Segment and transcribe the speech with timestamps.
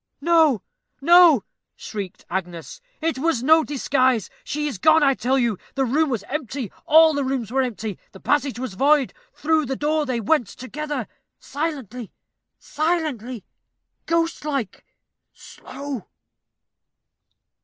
[0.19, 0.63] "No,
[0.99, 1.43] no,"
[1.75, 4.31] shrieked Agnes; "it was no disguise.
[4.43, 7.99] She is gone, I tell you the room was empty, all the rooms were empty
[8.11, 12.11] the passage was void through the door they went together silently,
[12.57, 13.45] silently
[14.07, 14.83] ghostlike,
[15.33, 16.07] slow.